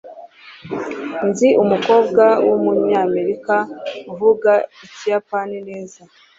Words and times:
Nzi 1.27 1.49
umukobwa 1.63 2.23
wumunyamerika 2.47 3.55
uvuga 4.11 4.51
Ikiyapani 4.85 5.57
neza. 5.69 6.01